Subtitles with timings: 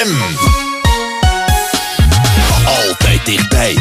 [0.00, 0.14] FM.
[2.64, 3.78] Altijd dichtbij.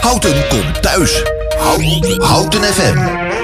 [0.00, 1.22] Houten komt thuis.
[2.18, 3.39] Houten FM.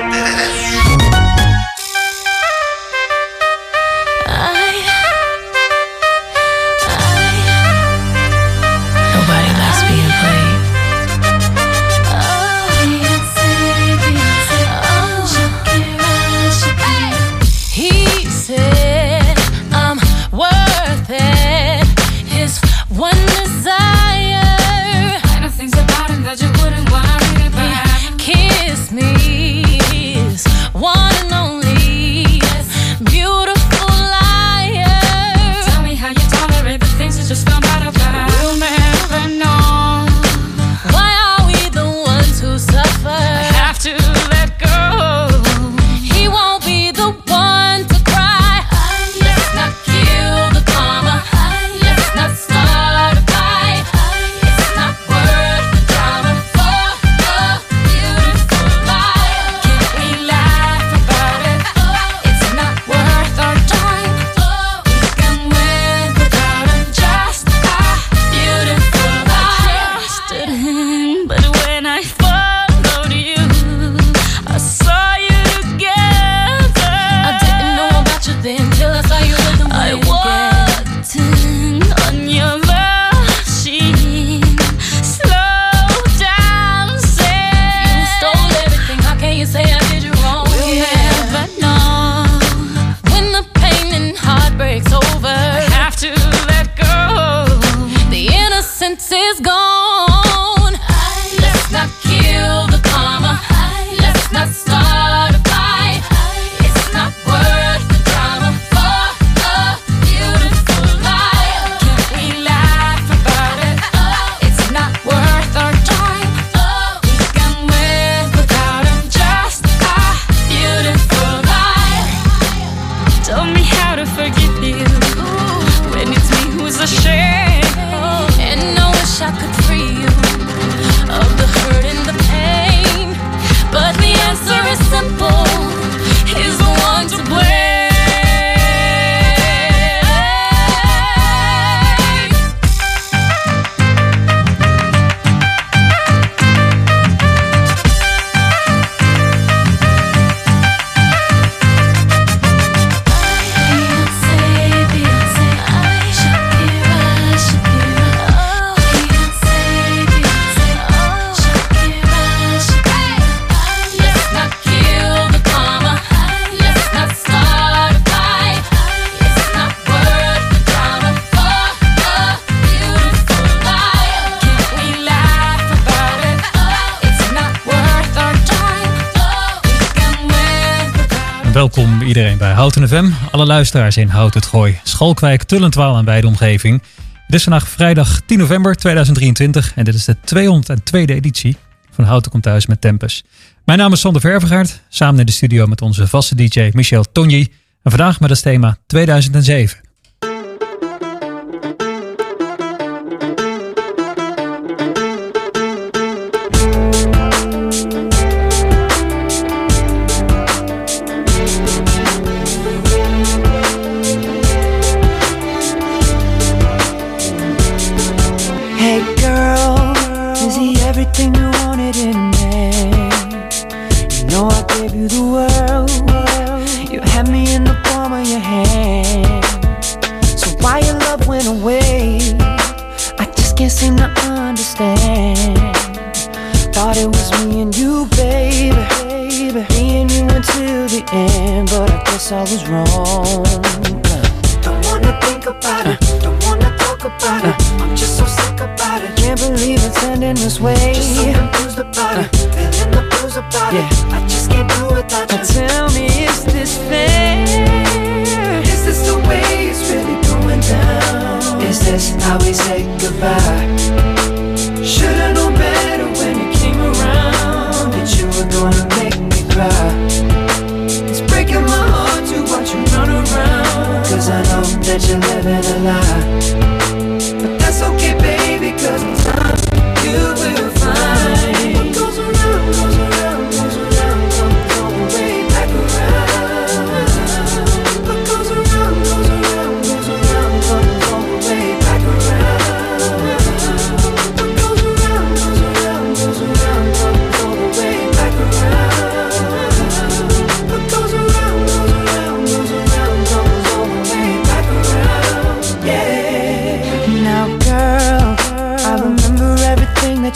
[182.39, 183.11] Bij Houten FM.
[183.31, 186.83] Alle luisteraars in Hout het Gooi, Schalkwijk, Tullentwaal en bij de omgeving.
[187.27, 191.57] Het is vandaag vrijdag 10 november 2023 en dit is de 202e editie
[191.91, 193.25] van Houten komt thuis met Tempus.
[193.65, 197.53] Mijn naam is Sander Vervegaard, samen in de studio met onze vaste DJ Michel Tonji.
[197.83, 199.86] En vandaag met het thema 2007.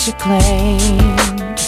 [0.00, 1.61] What you claimed.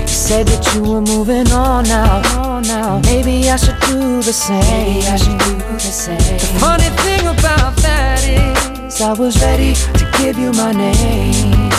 [0.00, 3.00] You said that you were moving on now.
[3.04, 4.60] Maybe I should do the same.
[4.60, 6.18] Maybe I should do the same.
[6.18, 11.70] The funny thing about that is, I was ready to give you my name.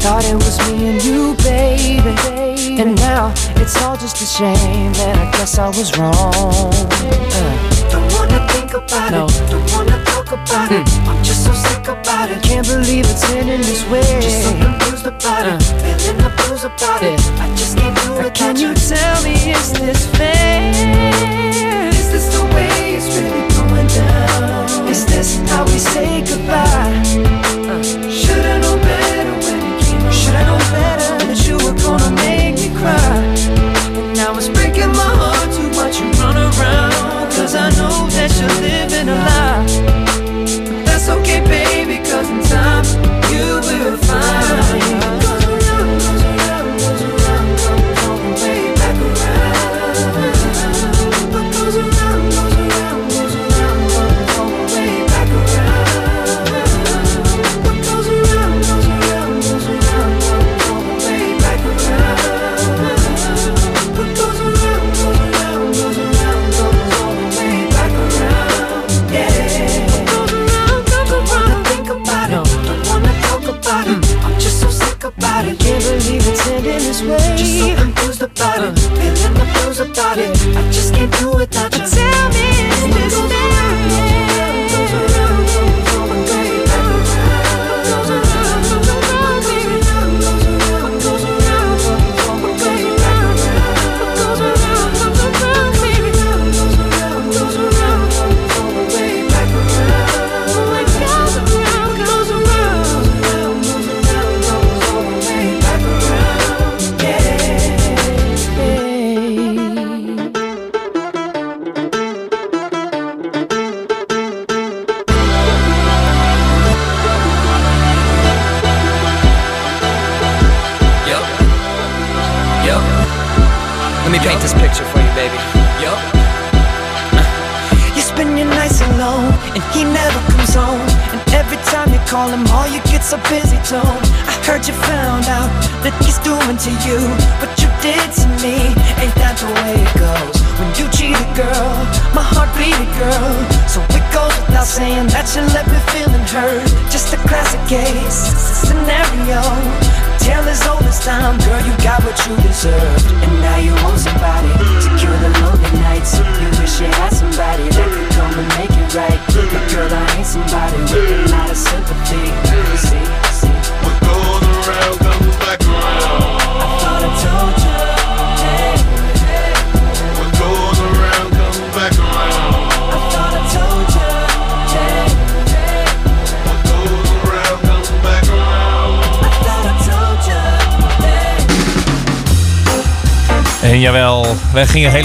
[0.00, 2.80] Thought it was me and you, baby.
[2.80, 6.14] And now it's all just a shame that I guess I was wrong.
[6.14, 7.80] Uh.
[7.90, 9.26] Don't wanna think about no.
[9.26, 9.50] it.
[9.50, 10.80] Don't wanna talk about mm.
[10.80, 11.08] it.
[11.08, 12.42] I'm just so sick about it.
[12.42, 14.20] Can't believe it's ending this way.
[14.22, 15.56] Just so confused about uh.
[15.56, 16.00] it.
[16.00, 17.14] Feeling the blues about yeah.
[17.14, 17.20] it.
[17.38, 18.34] I just can't do it.
[18.34, 20.72] Can you tell me, is this fair?
[22.00, 24.88] Is this the way it's really going down?
[24.88, 27.04] Is this how we say goodbye?
[27.68, 27.82] Uh.
[28.08, 30.20] Should've known better when it came around.
[30.20, 33.20] Should've known better that you were gonna make me cry.
[33.98, 37.30] And now it's breaking my heart to watch you run around.
[37.36, 39.59] Cause I know that you're living a lie.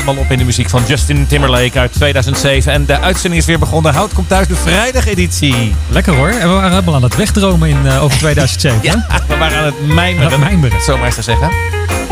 [0.05, 2.73] Helemaal op in de muziek van Justin Timberlake uit 2007.
[2.73, 3.93] En de uitzending is weer begonnen.
[3.93, 5.75] Hout komt thuis, de vrijdageditie.
[5.89, 6.27] Lekker hoor.
[6.29, 8.79] En we waren helemaal aan het wegdromen in, eh, over 2007.
[8.81, 8.87] hè?
[8.87, 10.25] Ja, we waren aan het mijmeren.
[10.25, 10.81] Aan het mijmeren.
[10.81, 11.49] Zo maar eens te zeggen.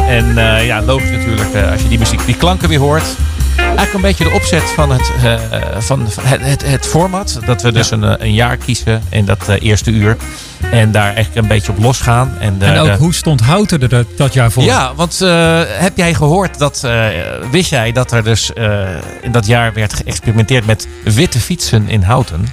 [0.08, 3.04] En eh, ja, logisch natuurlijk eh, als je die muziek, die klanken weer hoort.
[3.58, 5.40] Eigenlijk een beetje de opzet van het, eh,
[5.80, 7.40] van het, het, het format.
[7.46, 10.18] Dat we dus een, eh, een jaar kiezen in dat eh, eerste uur.
[10.72, 12.38] En daar eigenlijk een beetje op losgaan.
[12.40, 14.64] En, En ook hoe stond Houten er dat, dat jaar voor?
[14.64, 15.20] Ja, want
[15.68, 16.88] heb jij gehoord dat,
[17.52, 18.52] wist jij dat er dus
[19.22, 22.48] in dat jaar werd geëxperimenteerd met witte fietsen in Houten?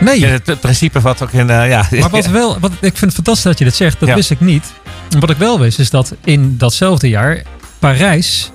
[0.00, 0.26] Nee.
[0.26, 1.86] Het, het principe wat ook in, ja.
[1.90, 4.00] Maar wat wel, wat, ik vind het fantastisch dat je dit zegt.
[4.00, 4.14] Dat Ja.
[4.14, 4.72] wist ik niet.
[5.10, 7.42] En Wat ik wel wist is dat in datzelfde jaar
[7.84, 8.50] Parijs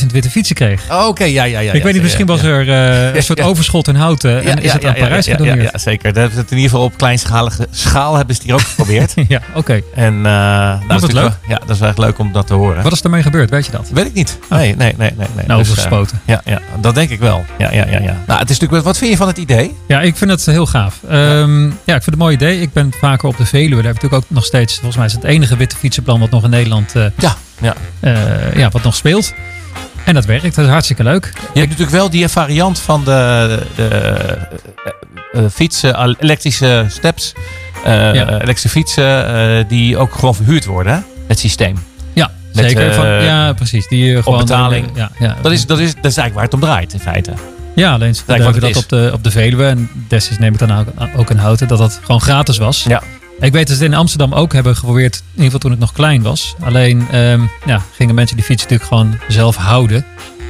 [0.00, 0.82] 15.000 witte fietsen kreeg.
[0.90, 1.72] Oh, Oké, ja, ja, ja.
[1.72, 4.42] ik weet niet, misschien was er eh, een soort overschot in Houten.
[4.44, 5.70] En is het aan Parijs gedoneerd?
[5.72, 6.12] ja, zeker.
[6.12, 9.14] Dat, dat in ieder geval op kleinschalige schaal hebben ze het hier ook geprobeerd.
[9.28, 9.80] Ja, oké.
[9.94, 12.82] En uh, nou, het is wel- Ja, dat is echt leuk om dat te horen.
[12.82, 13.50] Wat is ermee gebeurd?
[13.50, 13.88] Weet je dat?
[13.92, 14.38] Weet ik niet.
[14.50, 15.26] Nee, nee, nee, nee.
[15.36, 15.46] nee.
[15.46, 16.20] Nou, Dus, overgespoten.
[16.24, 17.44] eh, ja, ja, dat denk ik wel.
[17.58, 18.16] Ja, ja, ja, ja.
[18.26, 19.74] Nou, het is natuurlijk, wat vind je van het idee?
[19.88, 20.98] Ja, ik vind het heel gaaf.
[21.08, 22.60] Ehm, ja, ik vind het een mooi idee.
[22.60, 23.74] Ik ben vaker op de Veluwe.
[23.74, 26.30] Daar heb ik natuurlijk ook nog steeds, volgens mij is het enige witte fietsenplan wat
[26.30, 27.74] nog in Nederland Ja, ja.
[28.00, 29.34] eh, ja, wat nog speelt.
[30.04, 30.54] En dat werkt.
[30.54, 31.32] Dat is hartstikke leuk.
[31.34, 37.32] Je hebt natuurlijk wel die variant van de, de, eh, eh, fietsen, elektrische steps,
[37.84, 38.12] Ja.
[38.12, 41.00] elektrische fietsen, die ook gewoon verhuurd worden, hè?
[41.26, 41.76] het systeem.
[42.12, 42.94] Ja, Met, zeker.
[42.94, 43.88] Van, ja, precies.
[43.88, 44.86] Die gewoon betaling.
[44.94, 45.36] Ja, ja.
[45.42, 47.32] Dat is, dat, is, dat is eigenlijk waar het om draait in feite.
[47.74, 49.66] ja, alleen het dat op de, op de Veluwe.
[49.66, 52.82] En destijds neem ik dan ook, ook in houten dat dat gewoon gratis was.
[52.82, 53.02] Ja.
[53.40, 55.80] Ik weet dat ze het in Amsterdam ook hebben geprobeerd, in ieder geval toen het
[55.80, 56.54] nog klein was.
[56.60, 60.04] Alleen ehm, ja, gingen mensen die fiets natuurlijk gewoon zelf houden.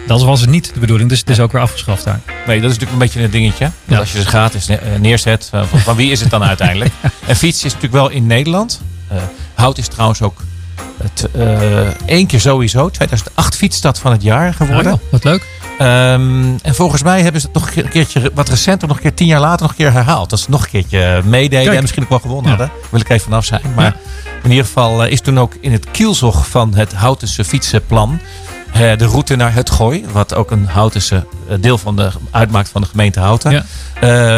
[0.07, 2.21] Dat was niet de bedoeling, dus het is ook weer afgeschaft daar.
[2.47, 3.65] Nee, dat is natuurlijk een beetje een dingetje.
[3.65, 3.99] Dat Ja.
[3.99, 6.93] als je ze gratis eh, neerzet, eh, van, van wie is het dan uiteindelijk?
[7.27, 8.81] En fiets is natuurlijk wel in Nederland.
[9.09, 9.17] Eh,
[9.55, 10.41] hout is trouwens ook
[11.03, 11.29] het,
[12.07, 14.93] één keer sowieso, 2008 fietsstad van het jaar geworden.
[14.93, 15.47] Oh, wat leuk.
[15.79, 19.15] Ehm, en volgens mij hebben ze het nog een keertje, wat recenter, nog een keer
[19.15, 20.31] tien jaar later nog een keer herhaald.
[20.31, 21.75] Dat ze nog een keertje meededen Kijk.
[21.77, 22.57] en misschien ook wel gewonnen Ja.
[22.57, 22.77] hadden.
[22.81, 23.63] Daar wil ik even vanaf zijn.
[23.77, 23.97] Maar
[24.43, 28.58] in ieder geval eh, is toen ook in het kielzog van het Houtense fietsenplan eh,
[28.73, 32.81] de route naar het Gooi, wat ook een Houtense eh, deel van de, uitmaakt van
[32.81, 33.51] de gemeente Houten.
[33.53, 33.63] Ja.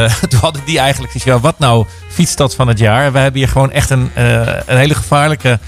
[0.04, 3.12] Eh, toen hadden die eigenlijk gezegd, ja, wat nou fietsstad van het jaar?
[3.12, 5.58] Wij hebben hier gewoon echt een, eh, een hele gevaarlijke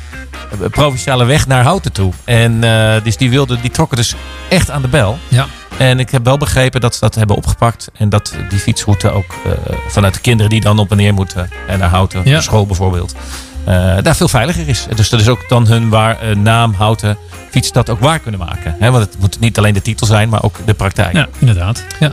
[0.50, 2.12] eh, provinciale weg naar Houten toe.
[2.25, 4.14] En eh, dus die, wilden, die trokken dus
[4.49, 5.19] echt aan de bel.
[5.28, 5.47] Ja.
[5.76, 7.88] En ik heb wel begrepen dat ze dat hebben opgepakt.
[7.97, 9.52] En dat die fietsroute ook eh,
[9.88, 11.50] vanuit de kinderen die dan op en neer moeten.
[11.69, 12.40] En naar Houten, Ja.
[12.40, 13.14] school bijvoorbeeld.
[13.64, 14.87] Eh, daar veel veiliger is.
[14.97, 17.16] Dus dat is ook dan hun waar, eh, naam Houten
[17.50, 18.76] fietsstad ook waar kunnen maken.
[18.78, 21.12] Hè, want het moet niet alleen de titel zijn, maar ook de praktijk.
[21.12, 21.85] Ja, inderdaad.
[22.00, 22.12] Ja.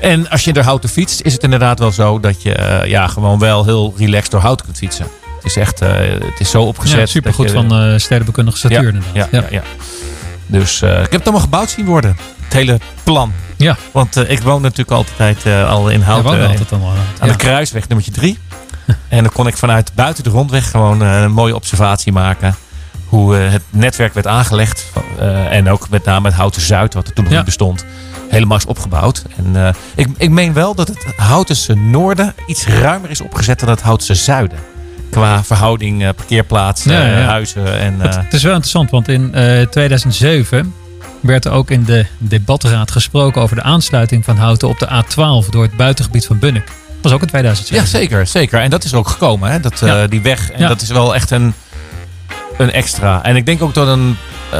[0.00, 3.06] En als je door Houten fietst, is het inderdaad wel zo dat je eh, ja,
[3.06, 5.06] gewoon wel heel relaxed door Houten kunt fietsen.
[5.36, 6.98] Het is echt, het is zo opgezet.
[6.98, 9.62] Ja, supergoed dat je- van eh stedenbekundige statuur ja, ja, ja.
[10.46, 12.16] Dus ik heb het allemaal gebouwd zien worden.
[12.44, 13.32] Het hele plan.
[13.56, 13.76] Ja.
[13.92, 16.40] Want ik woon natuurlijk altijd al in Houten.
[16.40, 16.80] eh, altijd wel.
[16.88, 17.32] aan Ja.
[17.32, 18.38] de kruisweg nummertje 3.
[19.08, 22.54] en dan kon ik vanuit buiten de rondweg gewoon eh, een mooie observatie maken.
[23.08, 24.86] Hoe eh, het netwerk werd aangelegd.
[25.18, 27.38] eh, en ook met name het Houten Zuid, wat er toen nog Ja.
[27.38, 27.84] niet bestond.
[28.28, 29.24] Helemaal is opgebouwd.
[29.36, 33.82] En ik, ik meen wel dat het Houtense Noorden iets ruimer is opgezet dan het
[33.82, 34.58] Houtense Zuiden.
[35.10, 37.24] Qua verhouding, eh, parkeerplaatsen, Ja, ja, ja.
[37.26, 38.00] huizen en...
[38.00, 40.74] Het, het is wel interessant, want in eh, 2007
[41.20, 45.48] werd er ook in de debatraad gesproken over de aansluiting van Houten op de A12
[45.50, 46.72] door het buitengebied van Bunnik.
[47.00, 47.84] Dat was ook in 2007.
[47.84, 48.60] Ja, zeker, zeker.
[48.60, 49.60] En dat is er ook gekomen, hè?
[49.60, 50.06] Dat, eh, Ja.
[50.06, 50.50] die weg.
[50.50, 50.68] En Ja.
[50.68, 51.54] dat is wel echt een,
[52.58, 53.22] een extra.
[53.22, 54.16] En ik denk ook dat een.
[54.52, 54.58] eh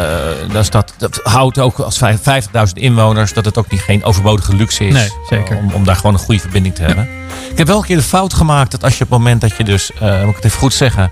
[0.52, 3.32] dat, dat, dat houdt ook als vijf- 50.000 inwoners.
[3.32, 4.92] dat het ook niet geen overbodige luxe is.
[4.94, 5.56] Nee, zeker.
[5.56, 7.08] Om, om daar gewoon een goede verbinding te hebben.
[7.50, 9.56] Ik heb wel een keer de fout gemaakt dat als je op het moment dat
[9.56, 9.90] je dus.
[10.00, 11.10] eh moet ik het even goed zeggen.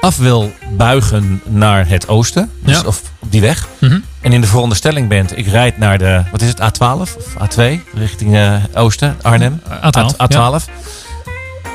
[0.00, 2.50] af wil buigen naar het oosten.
[2.62, 2.86] Dus Ja.
[2.86, 3.68] of op die weg.
[3.78, 3.98] Mhm.
[4.28, 5.38] En in de veronderstelling bent.
[5.38, 6.22] ik rijd naar de.
[6.30, 6.60] wat is het?
[6.60, 7.62] A12 of A2
[7.94, 9.60] richting eh, oosten, Arnhem.
[9.68, 10.20] A12.
[10.20, 10.64] A- A12.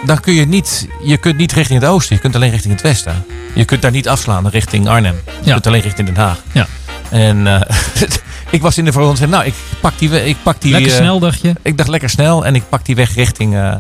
[0.05, 2.81] Dan kun je niet, je kunt niet richting het oosten, je kunt alleen richting het
[2.81, 3.25] westen.
[3.55, 5.15] Je kunt daar niet afslaan richting Arnhem.
[5.25, 5.53] Je Ja.
[5.53, 6.38] kunt alleen richting Den Haag.
[6.51, 6.67] Ja.
[7.10, 7.62] En eh,
[8.53, 10.72] ik was in de veronderstelling, nou, ik pak die, ik pak die.
[10.72, 11.53] Lekker eh, snel, dacht je?
[11.62, 13.77] Ik dacht lekker snel en ik pak die weg richting eh, eh,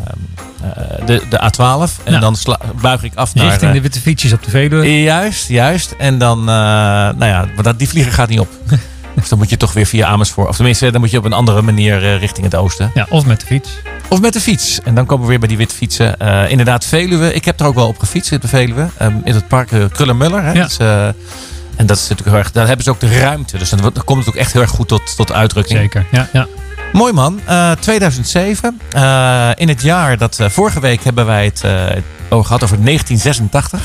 [1.05, 2.03] de, de A12.
[2.03, 3.45] En dan sla- buig ik af naar.
[3.45, 5.01] Richting de witte fietsjes op de Veluwe.
[5.01, 5.95] Juist, juist.
[5.97, 8.49] En dan, nou ja, dat, die vlieger gaat niet op.
[9.15, 10.47] dus dan moet je toch weer via Amersfoort.
[10.49, 12.91] Of tenminste, dan moet je op een andere manier richting het oosten.
[12.93, 13.69] Ja, of met de fiets.
[14.09, 14.79] Of met de fiets.
[14.83, 16.17] En dan komen we weer bij die witte fietsen.
[16.49, 17.33] Inderdaad, Veluwe.
[17.33, 18.87] Ik heb er ook wel op gefietst in de Veluwe.
[18.97, 20.43] Ehm, in het park uh, Krullenmuller.
[20.43, 20.51] Hè.
[20.51, 21.13] Ja.
[21.75, 23.57] En dat is natuurlijk heel erg, daar hebben ze ook de ruimte.
[23.57, 25.79] Dus dan, komt het ook echt heel erg goed tot, tot uitdrukking.
[25.79, 26.05] Zeker.
[26.11, 26.47] Ja, ja.
[26.93, 27.39] Mooi man.
[27.45, 28.79] Eh, 2007.
[28.91, 30.39] Eh, in het jaar dat...
[30.39, 31.71] eh, vorige week hebben wij het eh,
[32.29, 33.79] over gehad over 1986.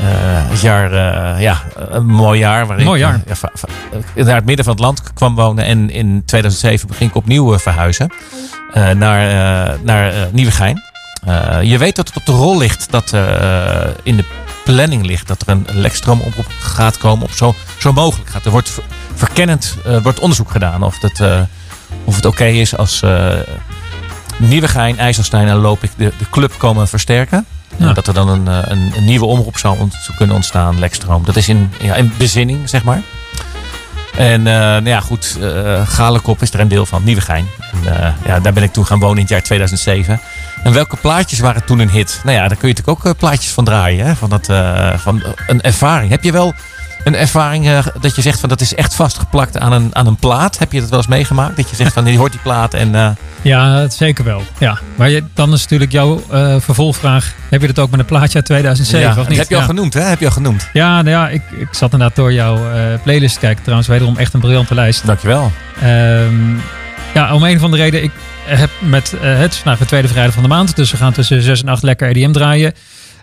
[0.00, 0.04] Eh,
[0.50, 2.66] het jaar, eh, ja, een mooi jaar.
[2.66, 3.20] Waarin Mooi jaar.
[3.26, 3.50] eh, ja,
[4.14, 5.64] eh, naar het midden van het land kwam wonen.
[5.64, 8.12] En in 2007 ging ik opnieuw eh, verhuizen.
[8.72, 10.82] eh, naar, eh, naar eh, Nieuwegein.
[11.26, 12.86] Eh, je weet dat het op de rol ligt.
[12.90, 14.24] Dat eh, in de
[14.66, 15.26] planning ligt.
[15.28, 17.24] Dat er een lekstroomomroep gaat komen.
[17.24, 18.44] Op zo, zo mogelijk gaat.
[18.44, 20.82] Er wordt ver- verkennend eh, wordt onderzoek gedaan.
[20.82, 21.40] Of, dat, eh,
[22.04, 23.34] of het oké is als eh
[24.38, 27.46] Nieuwegein, IJsselstein en Loop ik de, de club komen versterken.
[27.76, 27.92] Ja.
[27.92, 31.24] Dat er dan een, een, een nieuwe omroep zou, ont- zou kunnen ontstaan, Lekstroom.
[31.24, 33.02] Dat is in, ja, in bezinning, zeg maar.
[34.16, 37.46] En eh, nou ja, goed, eh Galenkop is er een deel van, Nieuwegein.
[37.72, 40.20] En, eh, ja, daar ben ik toen gaan wonen in het jaar 2007.
[40.62, 42.20] En welke plaatjes waren toen een hit?
[42.24, 44.06] Nou ja, daar kun je natuurlijk ook plaatjes van draaien.
[44.06, 44.16] Hè?
[44.16, 44.46] Van, dat,
[45.00, 46.10] van een ervaring.
[46.10, 46.54] Heb je wel
[47.04, 50.16] een ervaring eh, dat je zegt van dat is echt vastgeplakt aan een, aan een
[50.16, 50.58] plaat?
[50.58, 51.56] Heb je dat wel eens meegemaakt?
[51.56, 52.94] Dat je zegt van je hoort die plaat en...
[52.94, 53.08] eh,
[53.42, 54.42] Ja, zeker wel.
[54.58, 54.78] Ja.
[54.94, 57.32] Maar je, dan is natuurlijk jouw eh, vervolgvraag.
[57.48, 59.38] Heb je dat ook met een plaatje uit 2007 ja, of niet?
[59.38, 59.66] heb je al ja.
[59.66, 60.00] genoemd, hè?
[60.00, 60.68] Heb je al genoemd.
[60.72, 62.58] Ja, nou ja ik, ik zat inderdaad door jouw
[63.02, 63.60] playlist te kijken.
[63.62, 65.06] Trouwens, wederom echt een briljante lijst.
[65.06, 65.52] Dankjewel.
[65.80, 66.54] Ehm,
[67.14, 68.02] ja, om een van de reden.
[68.02, 68.10] Ik
[68.44, 70.76] heb met het vandaag de tweede vrijdag van de maand.
[70.76, 72.74] Dus we gaan tussen 6 en 8 lekker EDM draaien.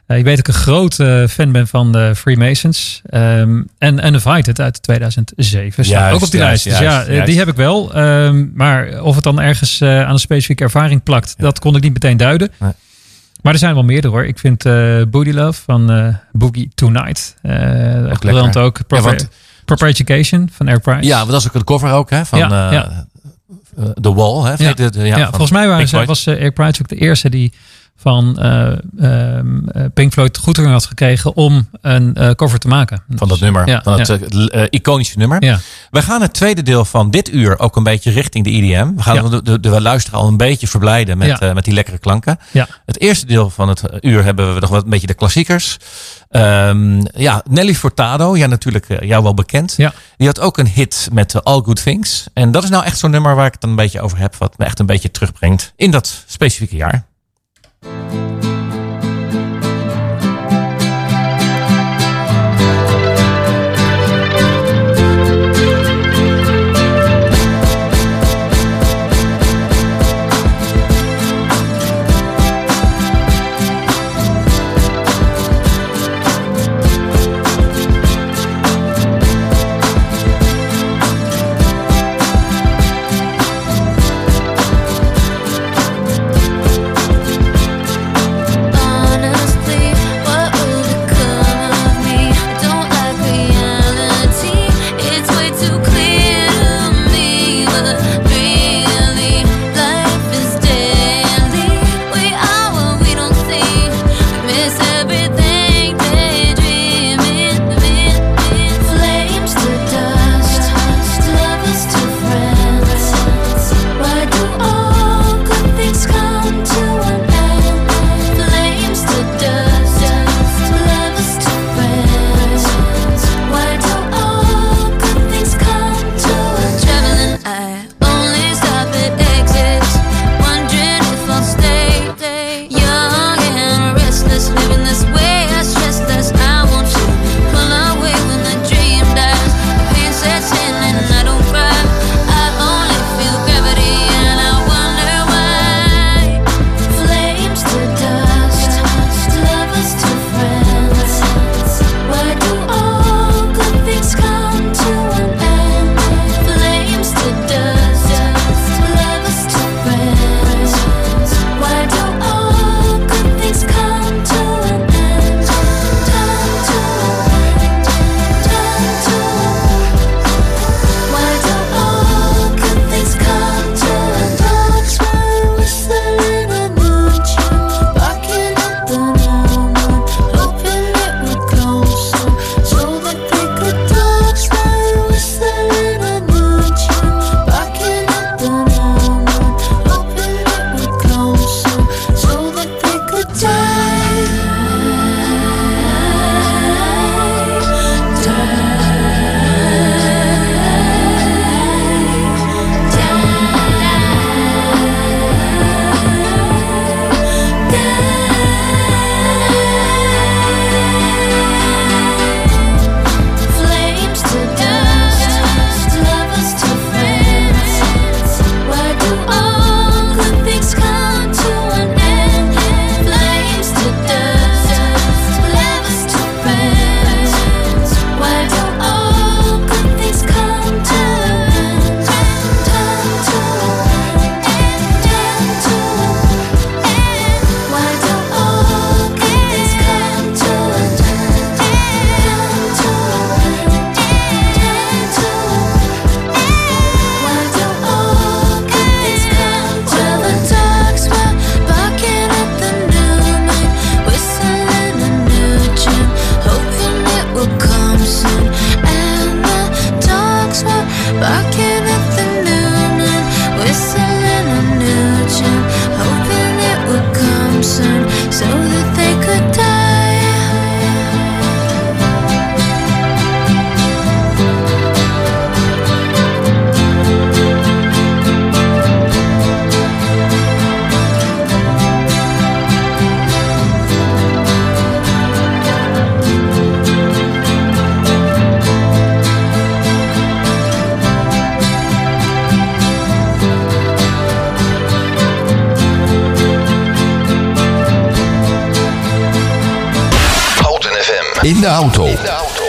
[0.08, 3.02] Eh, je weet dat ik een groot eh, fan ben van de Freemasons.
[3.06, 5.72] Ehm, en Uninvited uit 2007.
[5.86, 6.80] Staat Juist, ook op die juist, lijst.
[6.80, 7.94] Dus juist, ja, eh, die heb ik wel.
[7.94, 11.94] Ehm, maar of het dan ergens aan een specifieke ervaring plakt, dat kon ik niet
[11.94, 12.52] meteen duiden.
[12.60, 12.72] Nee.
[13.42, 14.26] Maar er zijn wel meerdere hoor.
[14.26, 14.64] Ik vind
[15.12, 17.36] Booty Love van Boogie Tonight.
[17.42, 18.88] echt briljant ook.
[19.66, 21.08] Proper, Education van Air Price.
[21.08, 22.26] Ja, want dat is ook de cover ook, hè?
[22.26, 23.06] Van Ja, ja.
[24.02, 24.64] The Wall, hè?
[24.64, 24.74] Ja.
[24.74, 26.96] De, de- ja, Ja, van volgens mij waren ze, was uh, Eric Price ook de
[26.96, 27.54] eerste die
[27.96, 33.04] van uh, Pink Floyd goedkeuring had gekregen om een eh, cover te maken.
[33.10, 35.62] Van dat nummer, ja, van het iconische nummer.
[35.92, 38.96] We gaan het tweede deel van dit uur ook een beetje richting de IDM.
[38.96, 42.40] We gaan de, de, de luisteraar al een beetje verblijden met, met die lekkere klanken.
[42.86, 45.78] Het eerste deel van het uur hebben we nog wat een beetje de klassiekers.
[46.30, 49.74] Ehm, ja, Nelly Furtado, ja, natuurlijk jou wel bekend.
[49.78, 49.94] Ja.
[50.18, 52.28] Die had ook een hit met All Good Things.
[52.34, 54.36] En dat is nou echt zo'n nummer waar ik het dan een beetje over heb.
[54.36, 57.06] Wat me echt een beetje terugbrengt in dat specifieke jaar.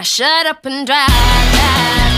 [0.00, 2.09] Now shut up and drive, drive,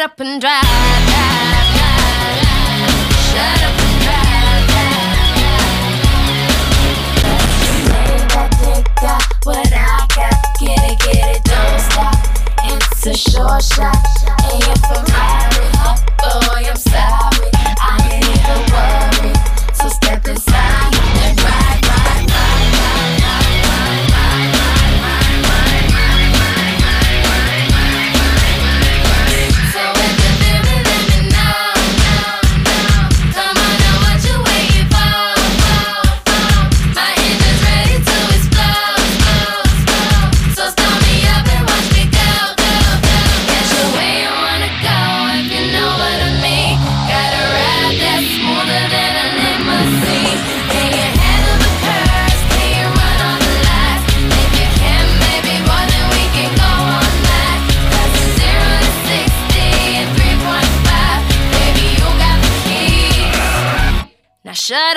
[0.00, 0.69] up and drive,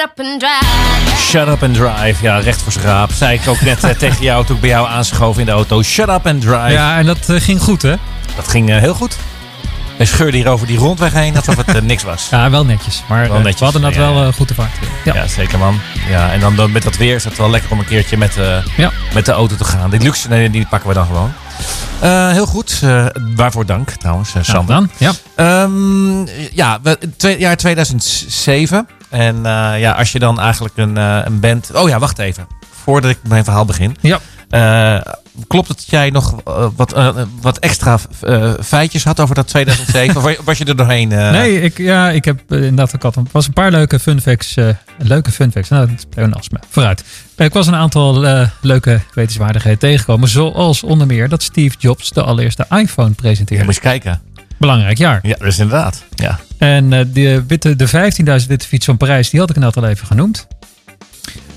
[0.03, 1.17] up and drive.
[1.17, 2.23] Shut up and drive.
[2.23, 3.11] Ja, recht voor zijn raap.
[3.11, 5.81] Zei ik ook net eh, tegen jou toen ik bij jou aanschoven in de auto.
[5.83, 6.71] Shut up and drive.
[6.71, 7.95] Ja, en dat eh, ging goed, hè?
[8.35, 9.17] Dat ging eh, heel goed.
[9.97, 12.27] Hij scheurde hier over die rondweg heen alsof het niks was.
[12.31, 13.03] Ja, wel netjes.
[13.07, 14.71] Maar Wel netjes, we hadden dat ja, wel goed te vaart.
[15.05, 15.13] Ja.
[15.13, 15.79] Ja, zeker man.
[16.09, 18.37] Ja, en dan, dan met dat weer is het wel lekker om een keertje met,
[18.37, 18.91] eh, Ja.
[19.13, 19.89] met de auto te gaan.
[19.89, 21.33] Die luxe, nee, die pakken we dan gewoon.
[21.99, 22.79] Eh, heel goed.
[22.83, 24.75] Eh, waarvoor dank trouwens, Nou, Sander.
[24.75, 24.89] dan.
[24.97, 25.11] Ja.
[25.35, 28.87] Ehm, ja, we, twee, jaar 2007.
[29.13, 31.71] En eh, ja, als je dan eigenlijk een, eh, een band...
[31.73, 32.47] Oh ja, wacht even.
[32.83, 33.95] Voordat ik mijn verhaal begin.
[34.01, 34.19] Ja.
[34.49, 35.13] Eh,
[35.47, 36.35] klopt het dat jij nog
[36.75, 36.95] wat,
[37.41, 37.99] wat extra
[38.63, 40.15] feitjes had over dat 2007?
[40.23, 41.07] of was je er doorheen?
[41.07, 43.15] Nee, ik, ja, ik heb inderdaad ook.
[43.15, 44.55] Er was een paar leuke fun facts.
[44.97, 45.69] leuke fun facts.
[45.69, 46.59] Nou, dat is pleonasme.
[46.69, 47.03] Vooruit.
[47.35, 48.19] Ik was een aantal
[48.61, 50.29] leuke wetenswaardigheden tegengekomen.
[50.29, 53.65] Zoals onder meer dat Steve Jobs de allereerste iPhone Ja, presenteerde.
[53.65, 54.21] moet je kijken.
[54.63, 55.19] Belangrijk jaar.
[55.23, 56.03] Ja, is inderdaad.
[56.15, 56.39] Ja.
[56.57, 57.87] En eh, de, witte, de
[58.41, 60.47] 15.000 witte fiets van Parijs, die had ik net al even genoemd.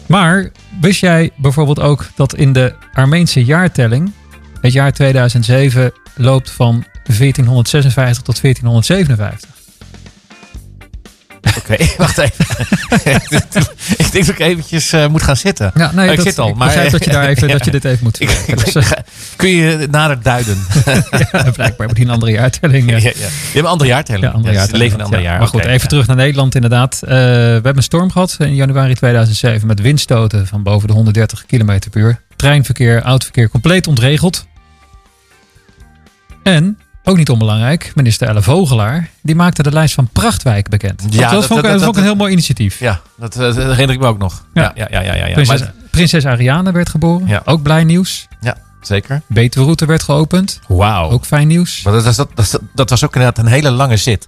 [0.07, 4.12] Maar wist jij bijvoorbeeld ook dat in de Armeense jaartelling
[4.61, 9.51] het jaar 2007 loopt van 1456 tot 1457?
[11.59, 12.45] Oké, wacht even.
[13.97, 15.71] ik denk dat ik eventjes eh, moet gaan zitten.
[15.75, 16.49] Ja, nee, ik dat- zit al.
[16.49, 18.66] Ik maar begrijp dat je, daar even, dat je dit even moet Ik- verwerken.
[18.66, 18.92] ik- Dus,
[19.37, 20.57] Kun je nader duiden?
[21.33, 22.90] ja, blijkbaar moet hij een andere jaartelling.
[22.90, 23.03] ja, ja.
[23.03, 24.33] Je hebt een ander jaartelling.
[24.45, 25.38] Ja, leven een ander jaar.
[25.38, 27.01] Maar goed, even terug naar Nederland inderdaad.
[27.03, 27.16] Eh, we
[27.53, 32.01] hebben een storm gehad in januari 2007 met windstoten van boven de 130 km per
[32.01, 32.21] uur.
[32.37, 34.47] Treinverkeer, autoverkeer compleet ontregeld.
[36.42, 41.03] En, ook niet onbelangrijk, minister Elle Vogelaar, die maakte de lijst van prachtwijken bekend.
[41.11, 42.81] Ja, dat, dat- vond ik, dat- dat vond ik dat- een heel mooi initiatief.
[42.81, 44.45] Ja, dat, eh, dat herinner ik me ook nog.
[44.55, 44.87] Ja, Ja.
[44.90, 45.14] ja, ja, ja.
[45.14, 45.33] ja, ja.
[45.33, 47.42] Prinses, Maar- prinses Ariane werd geboren, Ja.
[47.45, 48.27] ook blij nieuws.
[48.40, 49.22] ja zeker.
[49.27, 51.11] Betuweroute werd geopend, Wauw.
[51.11, 51.83] ook fijn nieuws.
[51.83, 54.27] Maar dat, was- dat, dat, dat was ook inderdaad een hele lange zit.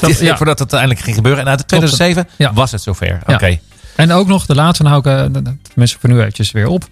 [0.00, 0.36] Dat- ja.
[0.36, 1.42] Voordat het uiteindelijk ging gebeuren.
[1.42, 2.52] En uit 2007 Ja.
[2.52, 3.06] was het zover.
[3.26, 3.34] Ja.
[3.34, 3.58] Oké.
[3.96, 6.84] En ook nog, de laatste nou hou ik, uh, tenminste voor nu eventjes weer op.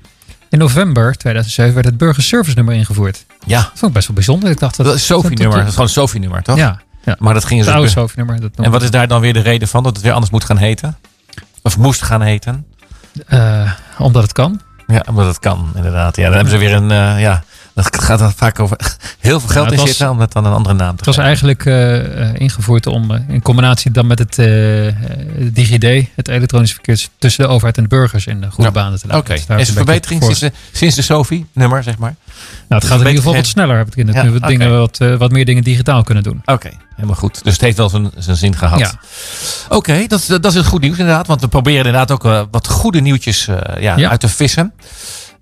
[0.51, 3.25] In november 2007 werd het burgerservice nummer ingevoerd.
[3.47, 4.51] Ja, Dat vond ik best wel bijzonder.
[4.51, 5.59] Ik dacht dat, dat is Sophie-nummer.
[5.59, 6.57] Dat is gewoon Sophie-nummer, toch?
[6.57, 7.17] Ja, ja.
[7.19, 7.77] Maar dat ging het dus...
[7.79, 8.41] oude Sophie-nummer.
[8.41, 9.83] dat en wat is daar dan weer de reden van?
[9.83, 10.97] Dat het weer anders moet gaan heten?
[11.63, 12.67] Of moest gaan heten?
[13.27, 14.61] Eh, omdat het kan.
[14.87, 16.17] Ja, omdat het kan, inderdaad.
[16.17, 16.91] Ja, dan hebben ze weer een...
[16.91, 17.43] eh, ja,
[17.75, 18.77] dat gaat er vaak over
[19.21, 21.15] heel veel geld in was- zitten om het dan een andere naam te Het was
[21.15, 21.29] geven.
[21.29, 24.47] eigenlijk eh, eh, ingevoerd om eh, in combinatie dan met het eh,
[25.53, 28.71] DigiD, het elektronisch verkeer tussen de overheid en de burgers in de goede Ja.
[28.71, 29.47] banen te Oké, leiden.
[29.47, 32.15] Dus is een verbetering sinds de, sinds de Sophie-nummer, zeg maar?
[32.69, 33.77] Nou, het gaat in ieder geval wat sneller.
[33.77, 36.43] Heb ik in het Ja, nu wat, dingen, wat, wat meer dingen digitaal kunnen doen.
[36.45, 37.45] Oké, helemaal goed.
[37.45, 38.79] Dus het heeft wel zijn, zijn zin gehad.
[38.79, 38.93] Ja.
[39.69, 41.27] Oké, dat, is- dat is het goed nieuws inderdaad.
[41.27, 43.45] Want we proberen inderdaad ook wat goede nieuwtjes
[43.81, 44.11] ja, Ja.
[44.11, 44.73] uit te vissen.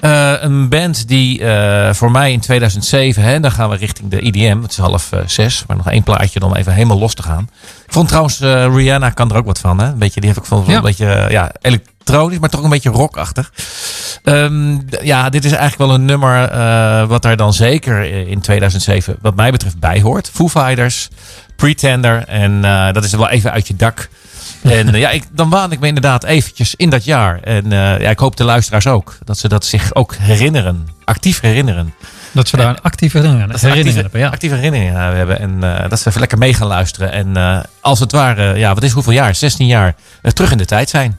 [0.03, 4.21] Eh, een band die eh, voor mij in 2007, hè, dan gaan we richting de
[4.27, 4.63] EDM.
[4.63, 7.49] Het is half eh, zes, maar nog één plaatje om even helemaal los te gaan.
[7.87, 8.39] Ik vond trouwens,
[8.77, 9.79] Rihanna kan er ook wat van.
[9.81, 9.87] Hè?
[9.87, 10.77] Een beetje, die heb ik Ja.
[10.77, 13.53] een beetje ja, elektronisch, maar toch een beetje rockachtig.
[14.23, 16.49] D- ja, dit is eigenlijk wel een nummer
[17.09, 20.31] wat daar dan zeker in 2007 wat mij betreft bij hoort.
[20.35, 21.09] Foo Fighters,
[21.57, 22.61] Pretender en
[22.93, 24.09] dat is wel even uit je dak.
[24.71, 27.41] En eh, ja, ik, dan waan ik me inderdaad eventjes in dat jaar.
[27.41, 29.19] En eh, ja, ik hoop de luisteraars ook.
[29.25, 30.89] Dat ze dat zich ook herinneren.
[31.05, 31.95] Actief herinneren.
[32.33, 34.21] Dat ze daar een actieve herinnering, Dat actieve, hebben.
[34.21, 34.29] Ja.
[34.29, 35.39] actieve herinneringen aan hebben.
[35.39, 37.13] En eh, dat ze even lekker mee gaan luisteren.
[37.13, 39.35] En eh, als het ware, ja, wat is hoeveel jaar?
[39.35, 39.95] 16 jaar.
[40.23, 41.19] terug in de tijd zijn.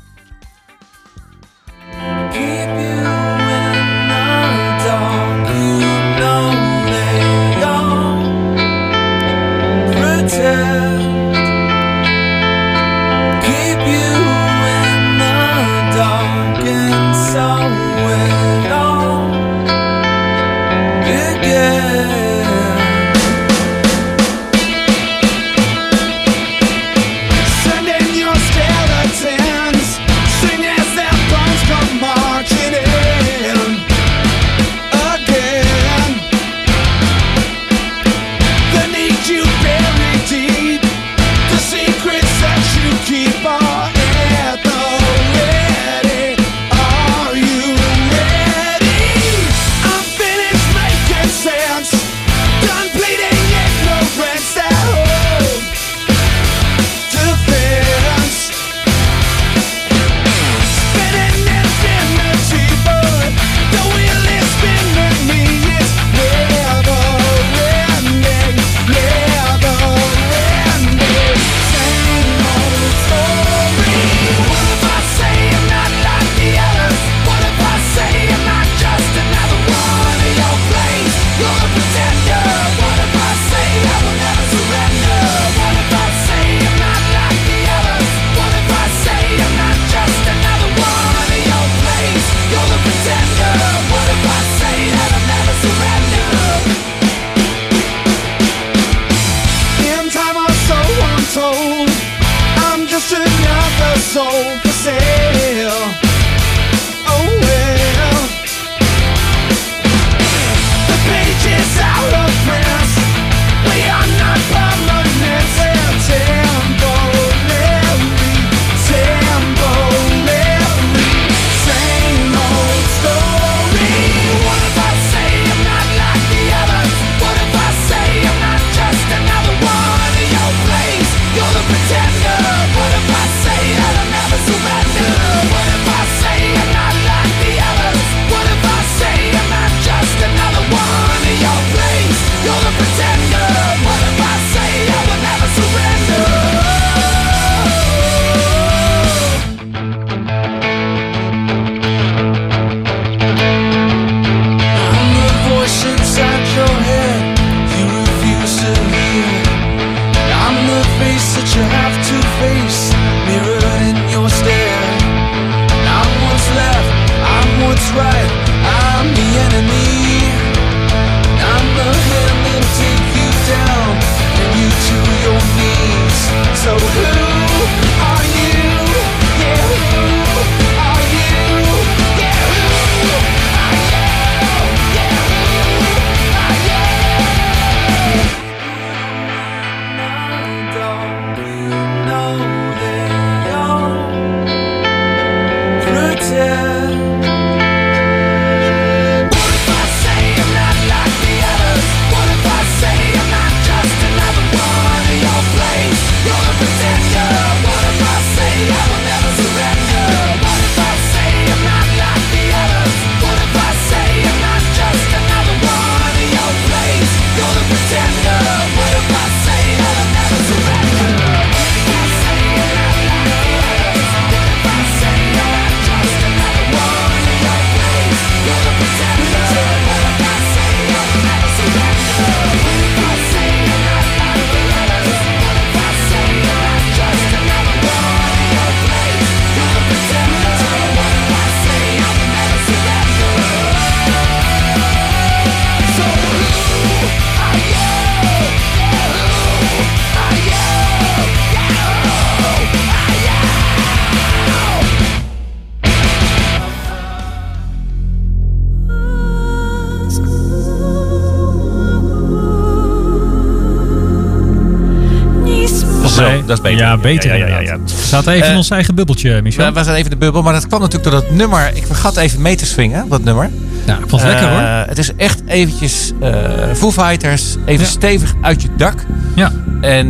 [266.95, 267.77] Ja, beter Ja, ja, ja, ja.
[267.77, 269.65] We zaten even in Eh, ons eigen bubbeltje, Michel.
[269.65, 271.71] We, we zijn even de bubbel, maar dat kwam natuurlijk door dat nummer.
[271.75, 273.49] Ik vergat even mee te swingen, dat nummer.
[273.85, 274.87] ja, ik vond het lekker Eh, hoor.
[274.87, 276.31] Het is echt eventjes eh
[276.75, 277.91] Foo Fighters, even Ja.
[277.91, 279.05] stevig uit je dak.
[279.35, 279.51] Ja,
[279.81, 280.07] En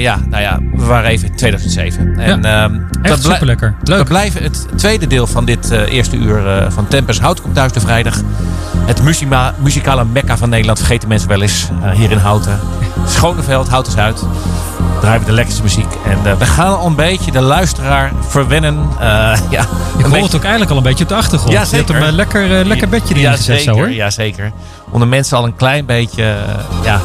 [0.00, 2.18] ja, nou ja, we waren even in 2007.
[2.18, 3.74] En ehm, echt dat blij- super lekker.
[3.82, 4.04] We Leuk.
[4.04, 8.20] blijven het tweede deel van dit eerste uur van Tempers Hout komt thuis de vrijdag.
[8.78, 11.68] Het muzima- muzikale mekka van Nederland vergeten mensen wel eens.
[11.94, 12.58] hier in Houten.
[13.06, 14.22] Schoneveld, Houten Zuid.
[15.00, 15.86] Draaien we de lekkerste muziek.
[16.06, 18.88] En eh, we gaan al een beetje de luisteraar verwennen.
[19.00, 19.06] Eh,
[19.50, 19.66] ja, Ik
[20.00, 21.52] hoor beetje- het ook eigenlijk al een beetje op de achtergrond.
[21.52, 22.08] Ja, Je hebt hem zeker.
[22.08, 23.90] een lekker, eh, lekker bedje erin ja, gezet zeker, zo hoor.
[23.90, 24.52] Ja, zeker.
[24.90, 27.00] Om de mensen al een klein beetje eh, ja,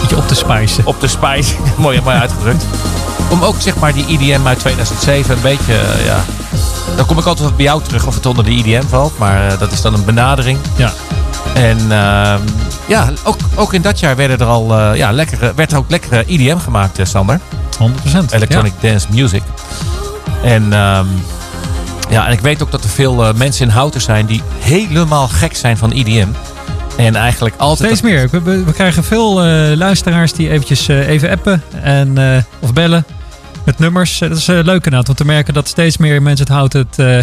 [0.00, 0.86] Beetje op te spijzen.
[0.86, 1.54] op de spijs.
[1.76, 2.64] mooi, mooi uitgedrukt.
[3.30, 6.16] Om ook zeg maar die IDM uit 2007 een beetje, eh, ja...
[6.96, 9.18] Dan kom ik altijd wat bij jou terug of het onder de IDM valt.
[9.18, 10.58] Maar eh, dat is dan een benadering.
[10.76, 10.92] Ja.
[11.54, 12.38] En ehm,
[12.88, 15.90] ja, ook, ook in dat jaar werden er al, eh, ja, lekkere, werd er ook
[15.90, 17.40] lekkere IDM gemaakt, eh, Sander.
[17.78, 18.32] 100%.
[18.32, 19.42] Electronic Dance Music.
[20.44, 21.06] En, ehm,
[22.10, 25.28] ja, en ik weet ook dat er veel eh, mensen in Houten zijn die helemaal
[25.28, 26.28] gek zijn van IDM.
[26.96, 27.88] En eigenlijk altijd...
[27.96, 28.28] Steeds meer.
[28.30, 32.72] We, we- we krijgen veel eh, luisteraars die eventjes eh, even appen en, eh, of
[32.72, 33.04] bellen
[33.64, 34.20] met nummers.
[34.20, 36.72] Eh, Dat is eh, leuk inderdaad, om te merken dat steeds meer mensen het houdt
[36.72, 37.18] het, eh,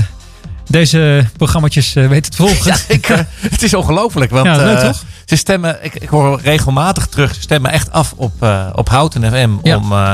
[0.72, 2.66] deze programma's eh, weten te volgen.
[2.72, 3.26] Ja, zeker.
[3.40, 4.32] Het is ongelooflijk.
[4.32, 5.04] Want Ja, leuk eh, toch?
[5.26, 9.24] ze stemmen, ik, ik hoor regelmatig terug, ze stemmen echt af op, eh, op Houten
[9.32, 9.50] FM.
[9.68, 9.76] Ja.
[9.78, 10.12] Om, eh,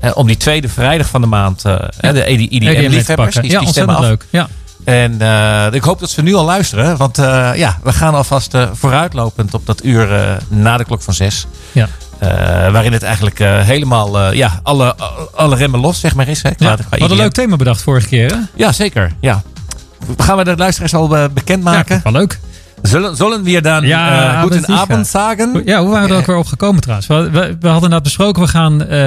[0.00, 3.42] eh, om die tweede vrijdag van de maand, eh, de EDM-liefhebbers, pakken.
[3.42, 4.00] die, ja, die stemmen af.
[4.00, 4.24] leuk.
[4.30, 4.48] Ja.
[4.84, 6.96] En eh, ik hoop dat ze nu al luisteren.
[6.96, 11.02] Want eh, ja, we gaan alvast eh, vooruitlopend op dat uur eh, na de klok
[11.02, 11.46] van zes.
[11.72, 11.88] Ja.
[12.18, 12.28] Eh,
[12.72, 14.94] waarin het eigenlijk eh, helemaal, eh, ja, alle,
[15.34, 16.42] alle remmen los zeg maar is.
[16.42, 16.74] Hè, qua, Ja.
[16.74, 17.22] qua We hadden een IDM.
[17.22, 18.30] leuk thema bedacht vorige keer.
[18.30, 18.36] Hè?
[18.54, 19.12] Ja, zeker.
[19.20, 19.42] Ja.
[20.16, 21.94] Gaan we de luisteraars al eh, bekendmaken?
[21.94, 22.38] Ja, wel leuk.
[22.82, 24.72] Zullen, zullen we dan Ja, Liga.
[24.72, 25.62] Abend sagen?
[25.64, 27.08] Ja, hoe waren we er ook weer op gekomen trouwens?
[27.08, 28.98] We, we, we hadden inderdaad besproken, we gaan eh,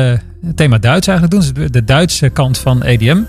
[0.45, 1.53] het thema Duits eigenlijk doen.
[1.53, 3.05] Dus de Duitse kant van EDM.
[3.05, 3.25] We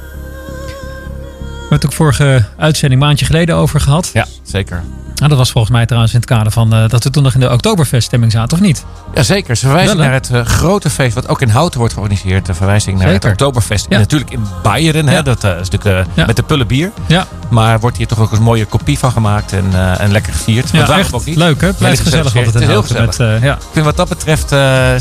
[1.60, 4.10] hebben het ook vorige uitzending een maandje geleden over gehad.
[4.12, 4.82] Ja, zeker.
[5.20, 7.34] Nou, dat was volgens mij trouwens in het kader van eh, dat we toen nog
[7.34, 8.84] in de Oktoberfeststemming zaten, of niet?
[9.14, 9.56] Ja, zeker.
[9.56, 12.46] Ze verwijzen naar het eh, grote feest wat ook in Houten wordt georganiseerd.
[12.46, 13.22] De verwijzing naar Zeker.
[13.22, 13.86] het Oktoberfest.
[13.88, 13.94] Ja.
[13.94, 15.08] En natuurlijk in Bayern.
[15.08, 16.26] Hè, dat eh, is natuurlijk Ja.
[16.26, 16.90] met de pullen bier.
[17.06, 20.70] Ja, Maar wordt hier toch ook een mooie kopie van gemaakt en, en lekker gevierd.
[20.70, 21.36] ja echt ook niet?
[21.36, 21.72] leuk hè?
[21.72, 22.54] Blijft gezellig altijd.
[22.54, 23.54] in heel Met, eh, ja.
[23.54, 24.48] Ik vind wat dat betreft,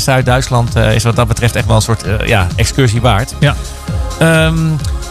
[0.02, 3.34] Zuid-Duitsland is wat dat betreft echt wel een soort ja, excursie waard.
[3.38, 3.54] Ja.
[4.18, 4.56] Ehm,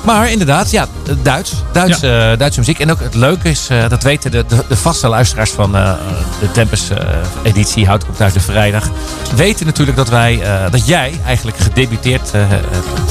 [0.04, 0.86] maar inderdaad, ja,
[1.22, 1.54] Duits.
[1.72, 2.80] Duits eh, Duitse muziek.
[2.80, 5.92] En ook het leuke is, eh, dat weten de, de, de vaste luisteraars van eh,
[6.40, 8.90] de Tempest-editie, Hout komt thuis de vrijdag,
[9.36, 12.32] weten natuurlijk dat wij, dat jij eigenlijk gedebuteerd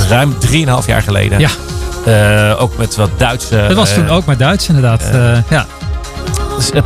[0.08, 0.50] ruim 3,5
[0.86, 1.38] jaar geleden.
[1.38, 1.50] Ja.
[2.58, 5.02] Ook met wat Duitse Dat was toen ook met Duits inderdaad.
[5.48, 5.66] ja.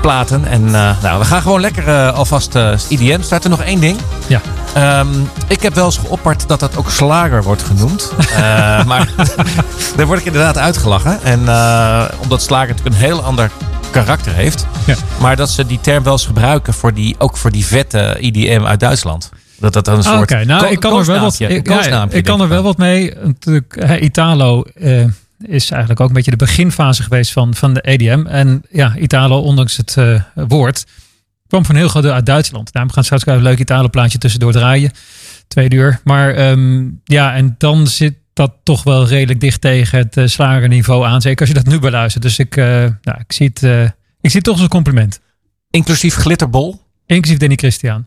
[0.01, 0.47] platen.
[0.47, 2.55] En nou, we gaan gewoon lekker alvast
[2.89, 3.51] IDM starten.
[3.51, 3.99] Nog één ding.
[4.27, 4.41] Ja.
[4.75, 5.09] Ehm,
[5.49, 8.13] ik heb wel eens geopperd dat dat ook slager wordt genoemd.
[8.33, 9.09] Eh, maar
[9.97, 11.23] daar word ik inderdaad uitgelachen.
[11.23, 13.51] En eh, omdat slager natuurlijk een heel ander
[13.91, 14.67] karakter heeft.
[14.87, 14.95] Ja.
[15.21, 18.63] Maar dat ze die term wel eens gebruiken voor die, ook voor die vette IDM
[18.65, 19.31] uit Duitsland.
[19.59, 21.77] Dat dat dan een Ah, soort Oké, nou ik kan er wel wat, ik, ja,
[21.77, 23.15] koosnaampje, ik kan er wel wat mee.
[23.23, 25.05] Natuurlijk, Italo eh,
[25.43, 28.27] is eigenlijk ook een beetje de beginfase geweest van, van de EDM.
[28.27, 29.97] En ja, Italo, ondanks het
[30.35, 30.85] woord,
[31.53, 32.73] kwam van heel groot deel uit Duitsland.
[32.73, 34.91] Daarom gaan we straks een leuk Italo plaatje tussendoor draaien.
[35.49, 36.01] Tweede uur.
[36.05, 41.07] Maar ehm, ja, en dan zit dat toch wel redelijk dicht tegen het uh, slagerniveau
[41.07, 41.21] aan.
[41.21, 42.23] Zeker als je dat nu beluistert.
[42.23, 42.65] Dus ik, eh,
[43.03, 43.83] nou, ik, zie het, eh,
[44.21, 45.21] ik zie het toch als een compliment.
[45.71, 46.81] Inclusief glitterbol.
[47.07, 48.07] Inclusief Danny Christian.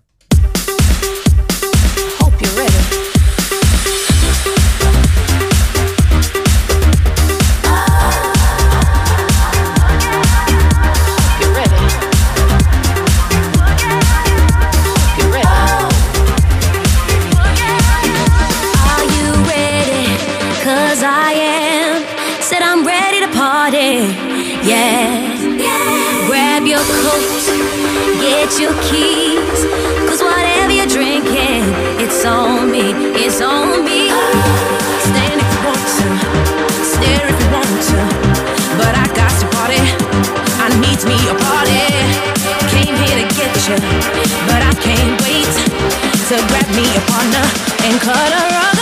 [46.76, 47.46] Me a partner
[47.86, 48.75] and cut rug up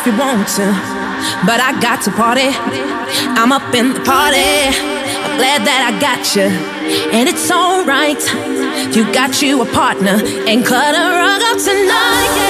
[0.00, 0.64] if you want to,
[1.44, 2.48] but I got to party.
[3.36, 4.38] I'm up in the party.
[4.38, 6.48] I'm glad that I got you,
[7.12, 8.22] and it's alright.
[8.96, 10.16] You got you a partner,
[10.48, 12.32] and cut a rug up tonight.
[12.36, 12.49] Yeah.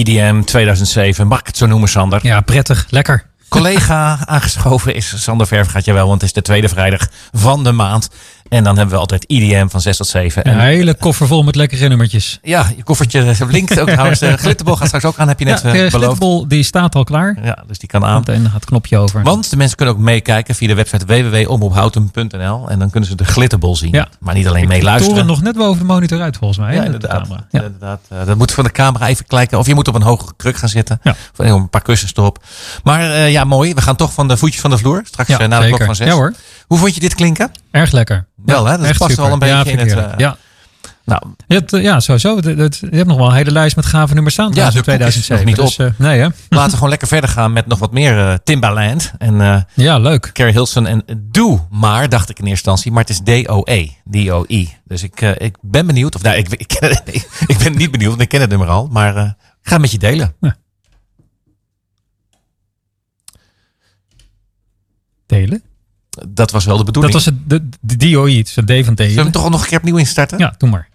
[0.00, 2.20] EDM 2007, mag ik het zo noemen, Sander?
[2.22, 2.86] Ja, prettig.
[2.90, 3.24] Lekker.
[3.48, 7.64] Collega aangeschoven is Sander Verf, gaat je wel, want het is de tweede vrijdag van
[7.64, 8.08] de maand.
[8.50, 10.48] En dan hebben we altijd EDM van 6 tot 7.
[10.48, 12.38] Een En hele koffer vol met lekkere nummertjes.
[12.42, 14.18] ja, je koffertje blinkt ook trouwens.
[14.18, 15.94] De glitterbol gaat straks ook aan, heb je net de eh, beloofd.
[15.94, 17.38] glitterbol die staat al klaar.
[17.42, 18.18] Ja, dus die kan aan.
[18.26, 19.22] Meteen gaat het knopje over.
[19.22, 23.24] Want de mensen kunnen ook meekijken via de website www.omroephouten.nl en dan kunnen ze de
[23.24, 23.92] glitterbol zien.
[23.92, 24.08] Ja.
[24.20, 25.08] Maar niet alleen De meeluisteren.
[25.14, 26.74] toren nog net boven de monitor uit volgens mij.
[26.74, 27.22] Ja, de inderdaad.
[27.22, 27.46] camera.
[27.50, 27.62] Ja.
[27.62, 28.00] inderdaad.
[28.08, 29.58] Eh, dat moet van de camera even kijken.
[29.58, 31.00] Of je moet op een hogere kruk gaan zitten.
[31.02, 31.14] Ja.
[31.36, 32.44] Of een paar kussens erop.
[32.84, 33.74] Maar eh, ja, mooi.
[33.74, 35.02] We gaan toch van de voetjes van de vloer.
[35.04, 36.06] Straks Ja, eh, na de klok van zes.
[36.06, 36.32] Ja hoor.
[36.70, 37.50] Hoe vond je dit klinken?
[37.70, 38.26] Erg lekker.
[38.44, 38.76] Wel, hè?
[38.76, 39.24] Dat echt past super.
[39.24, 40.36] wel een beetje ja, in het, eh, ja.
[41.04, 42.38] Nou, Je hebt, eh, ja, sowieso.
[42.42, 44.46] Je hebt nog wel een hele lijst met gave nummers staan.
[44.46, 45.46] Ja, trouwens, de in koek is 2007.
[45.46, 46.28] nog niet Dus, eh, nee, hè?
[46.48, 49.12] laten we gewoon lekker verder gaan met nog wat meer Timbaland.
[49.18, 50.30] En Ja, leuk.
[50.32, 52.92] Carrie Hilson en Doe Maar, dacht ik in eerste instantie.
[52.92, 53.88] Maar het is D-O-E.
[54.10, 54.76] D-O-I.
[54.84, 56.14] Dus ik, ik ben benieuwd.
[56.14, 56.52] Of nou, ik,
[57.46, 58.88] ik, ben niet benieuwd, want ik ken het nummer al.
[58.92, 60.34] Maar ik ga het met je delen.
[65.26, 65.69] Delen
[66.28, 67.14] dat was wel de bedoeling.
[67.14, 69.62] Dat was het, de, de dioïd, de D van Zullen we hem toch al nog
[69.62, 70.38] een keer opnieuw instarten?
[70.38, 70.88] Ja, doe maar.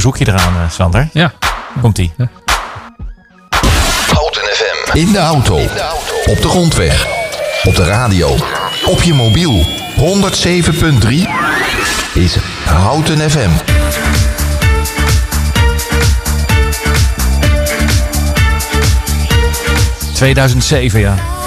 [0.00, 1.08] verzoekje eraan, eh, Sander.
[1.12, 1.32] Ja.
[1.80, 2.12] Komt-ie.
[4.12, 4.96] Houten FM.
[4.96, 5.58] In de auto.
[6.26, 7.06] Op de grondweg.
[7.64, 8.36] Op de radio.
[8.84, 9.66] Op je mobiel.
[9.96, 11.28] 107.3
[12.14, 13.50] is Houten FM.
[20.14, 21.39] ...2007, ja.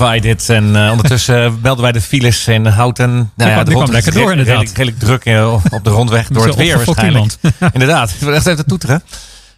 [0.00, 0.48] Uninvited.
[0.48, 3.10] En eh, ondertussen melden wij de files in Houten.
[3.34, 4.54] Nou die de kwam lekker door, inderdaad.
[4.56, 7.32] Redelijk, redelijk druk eh, op de rondweg door het weer waarschijnlijk.
[7.72, 9.02] Inderdaad, we echt even toeteren.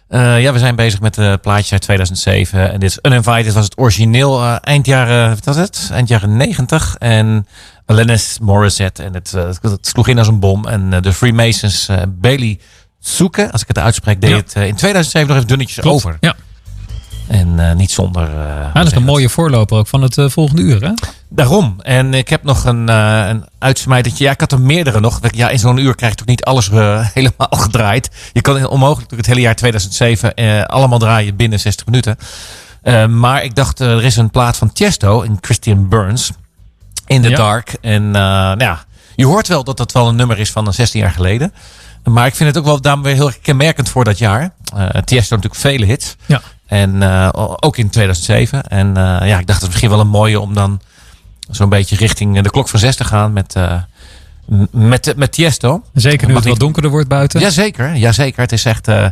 [0.07, 2.71] Eh, ja, we zijn bezig met de plaatjes uit 2007.
[2.71, 5.89] En dit is Uninvited was het origineel eind jaren, wat was het?
[5.91, 6.95] Eind jaren 90.
[6.99, 7.47] En
[7.85, 9.03] Alanis Morissette.
[9.03, 9.31] En het,
[9.61, 10.67] het sloeg in als een bom.
[10.67, 12.59] En de Freemasons Bailey
[12.99, 14.35] zoeken, als ik het uitspreek, deed Ja.
[14.35, 15.95] het in 2007 nog even dunnetjes Klopt.
[15.95, 16.17] over.
[16.19, 16.35] Ja.
[17.33, 18.23] En eh, niet zonder...
[18.23, 20.91] eh, Ja, dat is een mooie voorloper ook van het eh, volgende uur, hè?
[21.29, 21.75] Daarom.
[21.81, 24.23] En ik heb nog een, eh een uitsmijtertje.
[24.23, 25.19] Ja, ik had er meerdere nog.
[25.31, 26.69] Ja, in zo'n uur krijg je toch niet alles
[27.13, 28.09] helemaal gedraaid.
[28.33, 32.17] Je kan onmogelijk het hele jaar 2007 eh, allemaal draaien binnen 60 minuten.
[33.09, 36.31] Maar ik dacht, er is een plaat van Tiesto en Christian Burns.
[37.05, 37.35] In the Ja.
[37.35, 37.75] Dark.
[37.81, 38.83] En nou ja,
[39.15, 41.53] je hoort wel dat dat wel een nummer is van een 16 jaar geleden.
[42.03, 44.53] Maar ik vind het ook wel daarom weer heel kenmerkend voor dat jaar.
[44.75, 46.15] Eh Tiesto natuurlijk vele hits.
[46.25, 46.41] Ja.
[46.73, 48.63] En eh, ook in 2007.
[48.67, 50.81] En eh, ja, ik dacht het is misschien wel een mooie om dan
[51.49, 53.73] zo'n beetje richting de klok van zes te gaan met, eh
[54.45, 55.83] m- met, met Tiesto.
[55.93, 57.39] Zeker nu het wat donkerder wordt buiten.
[57.39, 58.41] Jazeker, jazeker.
[58.41, 59.05] Het is echt eh,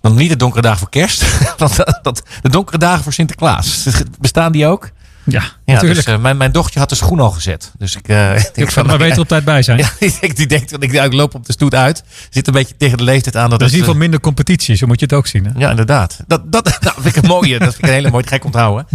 [0.00, 1.24] dan niet de donkere dagen voor kerst.
[1.58, 3.86] want dat, dat, de donkere dagen voor Sinterklaas.
[4.20, 4.90] Bestaan die ook?
[5.24, 6.04] Ja, Ja, natuurlijk.
[6.04, 7.72] dus, eh, mijn, mijn dochtertje had de schoen al gezet.
[7.78, 9.78] Dus ik, eh, ik ik er maar beter op tijd bij zijn.
[9.82, 12.02] Ja, die denkt, die denkt want ik, ik loop op de stoet uit.
[12.30, 13.50] Zit een beetje tegen de leeftijd aan.
[13.50, 15.44] Dat Er is in ieder geval minder competitie, zo moet je het ook zien.
[15.44, 15.50] Hè?
[15.50, 16.18] eh, Ja, inderdaad.
[16.26, 17.58] Dat, dat nou, vind ik een mooie.
[17.58, 18.24] dat vind ik een hele mooie.
[18.24, 18.86] Dat ik onthouden.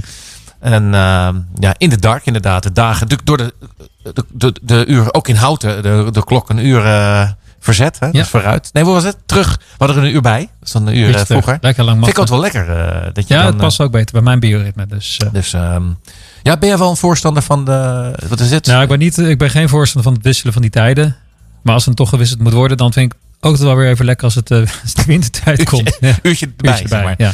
[0.59, 2.63] En ehm, ja, in de dark inderdaad.
[2.63, 3.53] De dagen, door de,
[4.03, 7.29] de, de, de uur, ook in Houten, de, de klok een uur eh,
[7.73, 7.99] verzet.
[7.99, 8.05] Hè?
[8.05, 8.11] Ja.
[8.11, 8.69] Dus vooruit.
[8.73, 9.17] Nee, hoe was het?
[9.25, 9.57] Terug.
[9.57, 10.39] We hadden er een uur bij.
[10.39, 11.57] Dat is dan een uur eh, vroeger.
[11.61, 12.69] Lekker lang Vind ik ook wel lekker.
[12.69, 14.85] eh, dat je Ja, dan, het past ook beter bij mijn bioritme.
[14.85, 15.83] Dus, eh, eh, dus ehm,
[16.43, 18.11] ja, ben jij wel een voorstander van de...
[18.27, 18.65] Wat is het?
[18.65, 21.15] nou, ik ben, niet, ik ben geen voorstander van het wisselen van die tijden.
[21.61, 24.25] Maar als het toch gewisseld moet worden, dan vind ik ook wel weer even lekker
[24.25, 25.97] als het eh, als de wintertijd komt.
[25.99, 26.71] Ja, uurtje erbij.
[26.71, 27.15] uurtje zeg erbij, maar.
[27.17, 27.31] ja.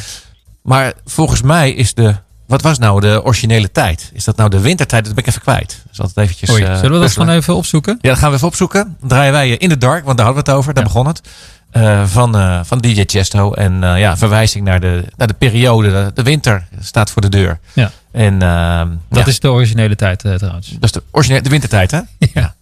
[0.64, 2.16] Maar volgens mij is de.
[2.54, 4.12] Wat was nou de originele tijd?
[4.14, 5.06] Is dat nou de wintertijd?
[5.06, 5.84] Dat ben ik even kwijt.
[5.90, 6.50] Dus altijd eventjes.
[6.50, 7.26] Oei, eh, zullen we dat puzzelen.
[7.28, 7.98] gewoon even opzoeken?
[8.02, 8.96] Ja, dat gaan we even opzoeken.
[9.00, 10.74] Dan draaien wij eh, In the Dark, want daar hadden we het over.
[10.74, 10.90] Daar Ja.
[10.90, 11.22] begon het.
[11.72, 13.54] Eh, van, van DJ Chesto.
[13.54, 15.90] En ja, verwijzing naar de, naar de periode.
[15.90, 17.60] De, de winter staat voor de deur.
[17.74, 17.92] Ja.
[18.12, 20.68] En Dat ja, is de originele tijd trouwens.
[20.70, 22.00] dat is de, originele, de wintertijd, hè?
[22.34, 22.54] Ja.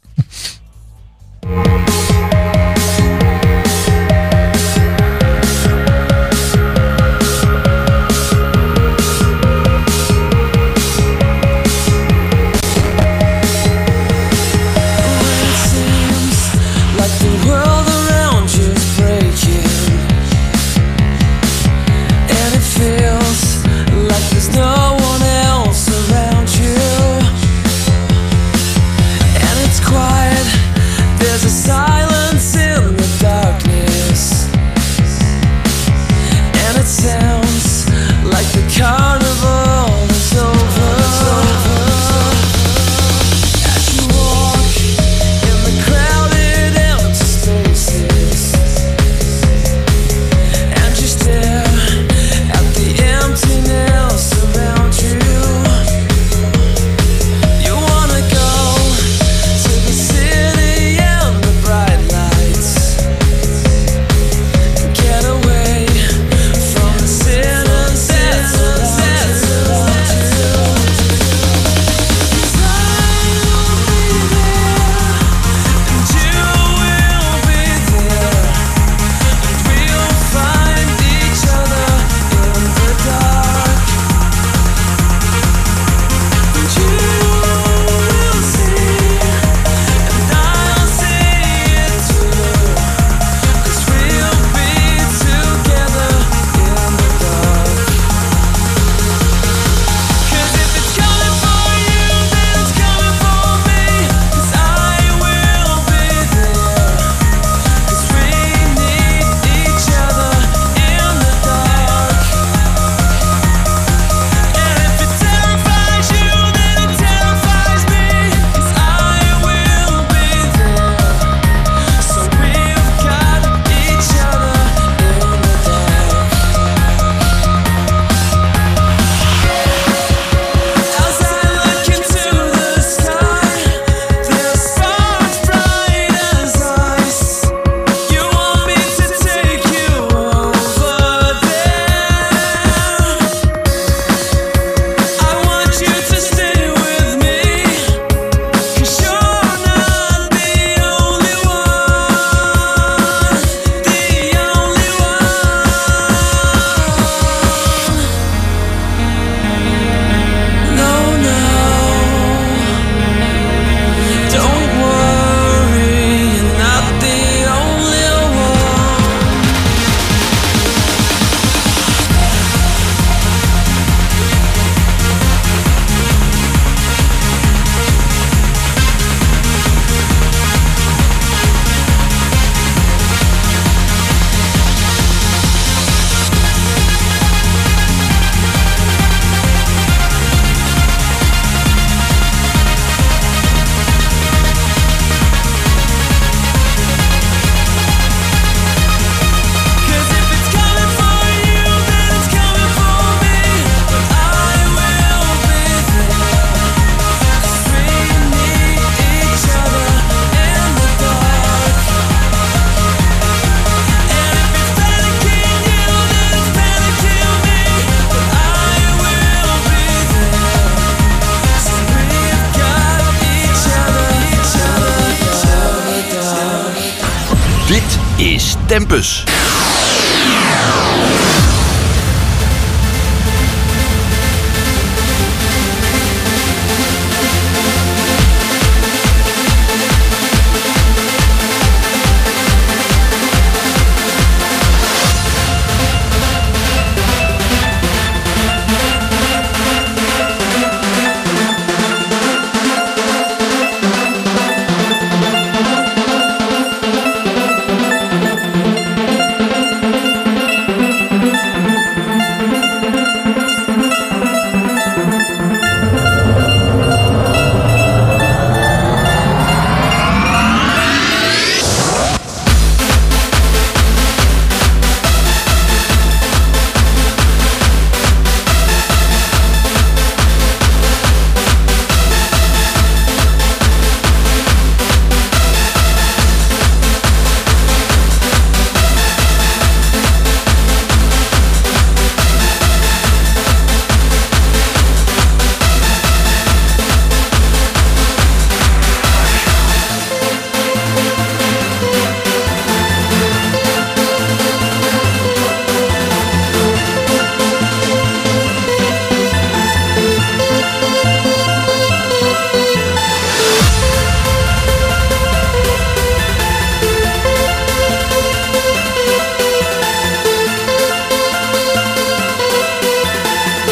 [228.72, 229.26] Tempus.